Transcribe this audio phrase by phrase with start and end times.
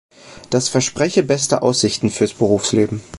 [0.49, 3.01] Das verspreche beste Aussichten fürs Berufsleben.